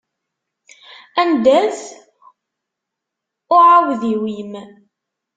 [1.21, 1.79] Anda-t
[3.55, 4.53] uɛewdiw-im?